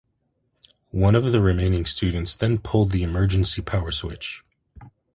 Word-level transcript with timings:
One 0.93 1.13
of 1.13 1.31
the 1.31 1.41
remaining 1.41 1.85
students 1.85 2.35
then 2.35 2.57
pulled 2.57 2.91
the 2.91 3.03
emergency 3.03 3.61
power 3.61 3.91
switch. 3.91 4.43